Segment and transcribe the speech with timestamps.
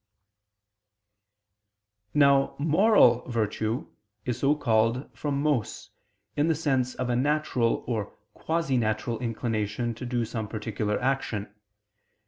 [2.15, 3.85] _Now moral virtue
[4.25, 5.91] is so called from mos
[6.35, 11.53] in the sense of a natural or quasi natural inclination to do some particular action.